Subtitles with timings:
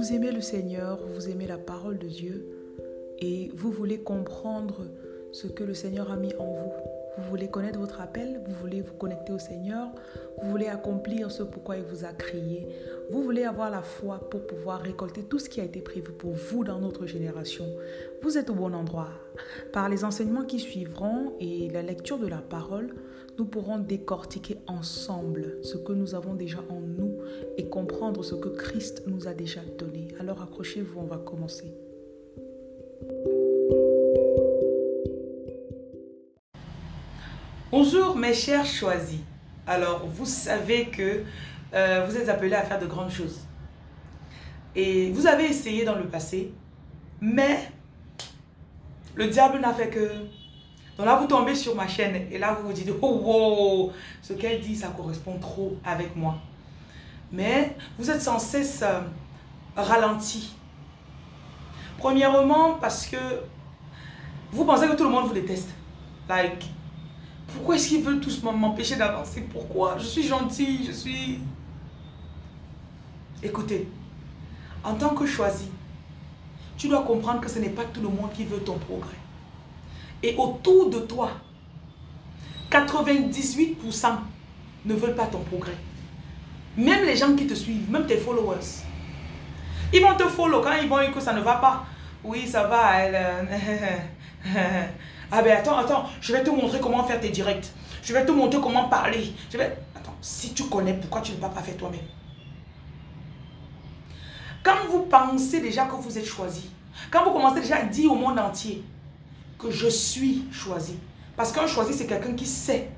[0.00, 2.46] vous aimez le Seigneur, vous aimez la parole de Dieu
[3.18, 4.86] et vous voulez comprendre
[5.30, 6.72] ce que le Seigneur a mis en vous.
[7.18, 9.88] Vous voulez connaître votre appel, vous voulez vous connecter au Seigneur,
[10.40, 12.66] vous voulez accomplir ce pourquoi il vous a créé,
[13.10, 16.32] vous voulez avoir la foi pour pouvoir récolter tout ce qui a été prévu pour
[16.32, 17.66] vous dans notre génération.
[18.22, 19.10] Vous êtes au bon endroit.
[19.70, 22.94] Par les enseignements qui suivront et la lecture de la parole,
[23.38, 27.09] nous pourrons décortiquer ensemble ce que nous avons déjà en nous
[27.68, 30.08] comprendre ce que Christ nous a déjà donné.
[30.18, 31.72] Alors accrochez-vous, on va commencer.
[37.70, 39.20] Bonjour mes chers choisis.
[39.66, 41.22] Alors, vous savez que
[41.72, 43.40] euh, vous êtes appelés à faire de grandes choses.
[44.74, 46.52] Et vous avez essayé dans le passé,
[47.20, 47.70] mais
[49.14, 50.10] le diable n'a fait que...
[50.96, 54.32] Donc là, vous tombez sur ma chaîne et là, vous vous dites, oh, wow, ce
[54.32, 56.38] qu'elle dit, ça correspond trop avec moi.
[57.32, 59.00] Mais vous êtes sans cesse euh,
[59.76, 60.54] ralenti.
[61.98, 63.16] Premièrement, parce que
[64.52, 65.68] vous pensez que tout le monde vous déteste.
[66.28, 66.64] Like,
[67.52, 69.42] pourquoi est-ce qu'ils veulent tous m'empêcher d'avancer?
[69.42, 69.96] Pourquoi?
[69.98, 71.40] Je suis gentille, je suis...
[73.42, 73.88] Écoutez,
[74.84, 75.68] en tant que choisi,
[76.76, 79.16] tu dois comprendre que ce n'est pas tout le monde qui veut ton progrès.
[80.22, 81.30] Et autour de toi,
[82.70, 84.16] 98%
[84.84, 85.76] ne veulent pas ton progrès.
[86.76, 88.84] Même les gens qui te suivent, même tes followers.
[89.92, 91.84] Ils vont te follow quand ils vont et que ça ne va pas.
[92.22, 93.00] Oui, ça va.
[93.00, 93.42] Euh,
[95.32, 97.70] Ah ben attends, attends, je vais te montrer comment faire tes directs.
[98.02, 99.32] Je vais te montrer comment parler.
[99.94, 102.00] Attends, si tu connais, pourquoi tu ne vas pas faire toi-même?
[104.62, 106.70] Quand vous pensez déjà que vous êtes choisi,
[107.10, 108.82] quand vous commencez déjà à dire au monde entier
[109.56, 110.98] que je suis choisi,
[111.36, 112.90] parce qu'un choisi, c'est quelqu'un qui sait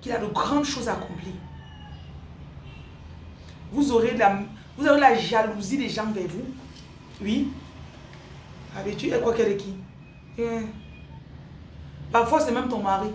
[0.00, 1.34] qu'il a de grandes choses à accomplir.
[3.72, 4.38] Vous aurez la,
[4.76, 6.44] vous aurez la jalousie des gens vers vous.
[7.20, 7.48] Oui.
[8.98, 9.74] Tu es quoi qu'elle est qui?
[10.38, 10.60] Eh.
[12.12, 13.08] Parfois, c'est même ton mari.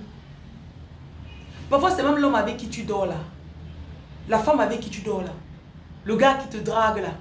[1.70, 3.18] Parfois, c'est même l'homme avec qui tu dors là.
[4.28, 5.32] La femme avec qui tu dors là.
[6.04, 7.12] Le gars qui te drague là.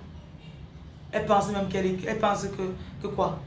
[1.13, 1.99] Elle pense même qu'elle est...
[2.07, 3.39] Elle pense que, que quoi?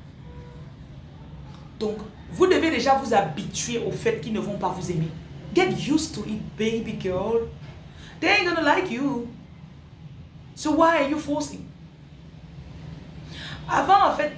[1.79, 1.97] Donc,
[2.31, 5.09] vous devez déjà vous habituer au fait qu'ils ne vont pas vous aimer.
[5.55, 7.47] Get used to it, baby girl.
[8.19, 9.27] They ain't gonna like you.
[10.55, 11.65] So why are you forcing?
[13.69, 14.33] Avant, en fait,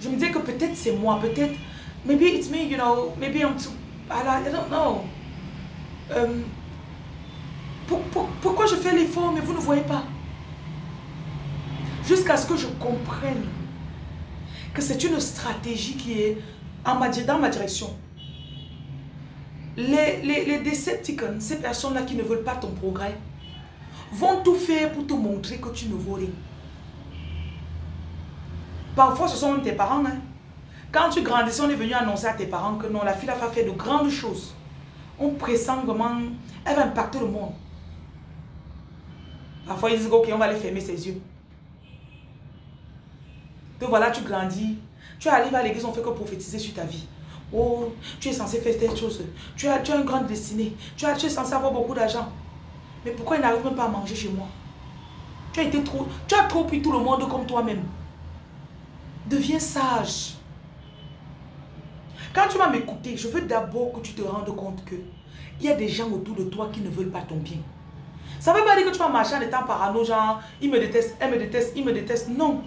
[0.00, 1.54] je me disais que peut-être c'est moi, peut-être
[2.06, 3.72] Maybe it's me, you know, maybe I'm too,
[4.08, 5.04] I, don't know.
[6.14, 6.44] Um,
[8.40, 10.04] pourquoi je fais l'effort mais vous ne voyez pas?
[12.06, 13.44] Jusqu'à ce que je comprenne
[14.72, 16.38] que c'est une stratégie qui est
[16.84, 17.90] en ma, dans ma direction.
[19.76, 23.18] Les, les, les ces personnes-là qui ne veulent pas ton progrès,
[24.16, 26.28] vont tout faire pour te montrer que tu ne vaux rien.
[28.94, 30.04] Parfois, ce sont même tes parents.
[30.06, 30.18] Hein.
[30.90, 33.34] Quand tu grandissais, on est venu annoncer à tes parents que non, la fille a
[33.34, 34.54] fait de grandes choses.
[35.18, 36.20] On pressent vraiment,
[36.64, 37.52] elle va impacter le monde.
[39.66, 41.20] Parfois, ils disent, ok, on va aller fermer ses yeux.
[43.78, 44.78] Donc voilà, tu grandis.
[45.18, 47.06] Tu arrives à l'église, on fait que prophétiser sur ta vie.
[47.52, 49.22] Oh, tu es censé faire telle chose.
[49.56, 50.74] Tu as, tu as une grande destinée.
[50.96, 52.28] Tu, tu es censé avoir beaucoup d'argent.
[53.04, 54.46] Mais pourquoi il n'arrive même pas à manger chez moi?
[55.52, 57.82] Tu as été trop, tu as trop pris tout le monde comme toi-même.
[59.26, 60.34] Deviens sage.
[62.34, 64.96] Quand tu vas m'écouter, je veux d'abord que tu te rendes compte que
[65.58, 67.58] il y a des gens autour de toi qui ne veulent pas ton bien.
[68.38, 70.78] Ça ne veut pas dire que tu vas marcher en étant parano, genre, il me
[70.78, 72.28] déteste, elle me déteste, il me déteste.
[72.28, 72.62] Non.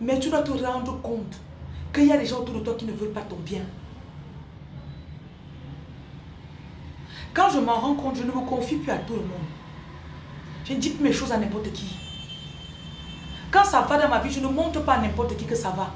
[0.00, 1.40] Mais tu dois te rendre compte
[1.92, 3.62] qu'il y a des gens autour de toi qui ne veulent pas ton bien.
[7.36, 9.46] Quand je m'en rends compte, je ne me confie plus à tout le monde.
[10.64, 11.94] Je ne dis plus mes choses à n'importe qui.
[13.50, 15.68] Quand ça va dans ma vie, je ne montre pas à n'importe qui que ça
[15.68, 15.90] va.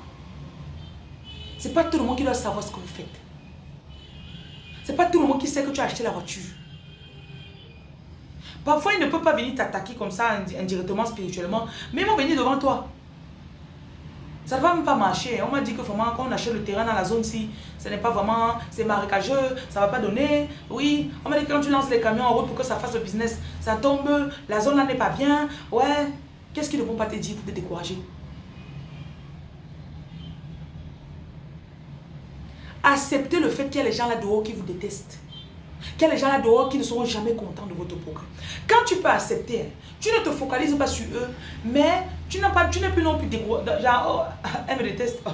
[1.59, 3.19] C'est pas tout le monde qui doit savoir ce que vous faites.
[4.85, 6.43] C'est pas tout le monde qui sait que tu as acheté la voiture.
[8.63, 12.37] Parfois, il ne peut pas venir t'attaquer comme ça indirectement, spirituellement, mais ils vont venir
[12.37, 12.87] devant toi.
[14.51, 15.41] Ça ne va même pas marcher.
[15.47, 17.89] On m'a dit que vraiment, quand on achète le terrain dans la zone ci, ce
[17.89, 20.49] n'est pas vraiment, c'est marécageux, ça ne va pas donner.
[20.69, 22.75] Oui, on m'a dit que quand tu lances les camions en route pour que ça
[22.75, 24.11] fasse le business, ça tombe,
[24.49, 25.49] la zone là n'est pas bien.
[25.71, 26.09] Ouais,
[26.53, 27.97] qu'est-ce qu'ils ne vont pas te dire pour te décourager?
[32.83, 35.21] Acceptez le fait qu'il y a les gens là dehors qui vous détestent.
[36.01, 38.25] Qu'il y a les gens là dehors qui ne seront jamais contents de votre programme.
[38.67, 39.67] Quand tu peux accepter, hein,
[40.01, 41.29] tu ne te focalises pas sur eux,
[41.63, 43.83] mais tu n'es pas, tu n'es plus non plus découragé.
[43.83, 45.19] Genre, oh, elle me déteste.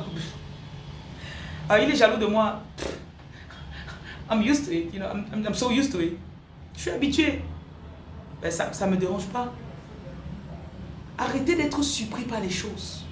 [1.68, 2.60] Ah, il est jaloux de moi.
[4.28, 6.18] I'm used to it, you know, I'm, I'm so used to it.
[6.74, 7.42] Je suis habitué.
[8.42, 9.52] Ben, ça ne me dérange pas.
[11.16, 13.04] Arrêtez d'être surpris par les choses.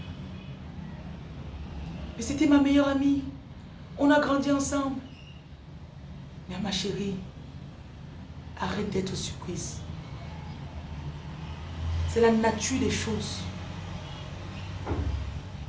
[2.16, 3.22] Mais c'était ma meilleure amie.
[3.96, 4.96] On a grandi ensemble.
[6.48, 7.14] Mais ma chérie,
[8.60, 9.80] arrête d'être surprise.
[12.08, 13.40] C'est la nature des choses.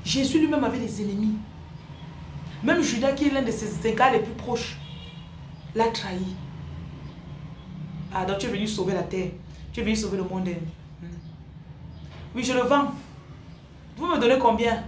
[0.04, 1.38] Jésus lui-même avait des ennemis.
[2.64, 4.78] Même Judas, qui est l'un de ses égales les plus proches,
[5.74, 6.36] l'a trahi.
[8.14, 9.32] Ah, donc tu es venu sauver la terre.
[9.74, 10.48] Tu es venu sauver le monde.
[11.02, 11.08] Hmm.
[12.36, 12.92] Oui, je le vends.
[13.98, 14.84] Vous me donnez combien?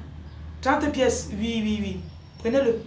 [0.62, 1.30] 30 pièces.
[1.34, 2.00] Oui, oui, oui.
[2.40, 2.82] Prenez-le.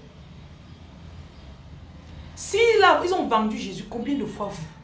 [2.34, 4.79] Si là, ils ont vendu Jésus, combien de fois vous?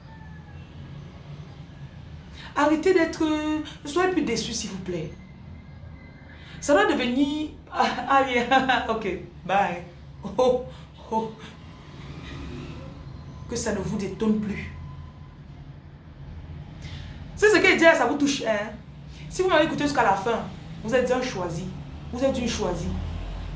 [2.56, 3.22] Arrêtez d'être...
[3.22, 5.12] Ne soyez plus déçus, s'il vous plaît.
[6.60, 7.50] Ça doit devenir...
[7.78, 8.38] Ah, ah oui,
[8.88, 9.82] ok, bye.
[10.38, 10.62] Oh,
[11.10, 11.30] oh.
[13.50, 14.72] Que ça ne vous détonne plus.
[17.34, 18.42] C'est ce que dit, ça vous touche.
[18.46, 18.70] Hein?
[19.28, 20.40] Si vous m'avez écouté jusqu'à la fin,
[20.82, 21.64] vous êtes un choisi.
[22.10, 22.88] Vous êtes une choisie.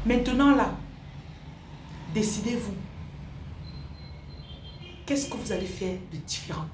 [0.05, 0.71] Maintenant là,
[2.13, 2.75] décidez-vous.
[5.07, 6.67] Qu'est-ce que vous allez faire de différent?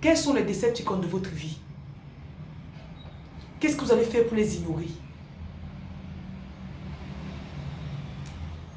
[0.00, 1.58] Quels sont les décepticons de votre vie?
[3.60, 4.88] Qu'est-ce que vous allez faire pour les ignorer?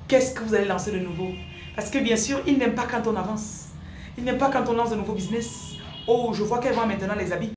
[0.08, 1.30] Qu'est-ce que vous allez lancer de nouveau?
[1.76, 3.70] Parce que bien sûr, ils n'aiment pas quand on avance.
[4.18, 5.74] Ils n'aiment pas quand on lance de nouveaux business.
[6.08, 7.54] Oh, je vois qu'elle vend maintenant les habits.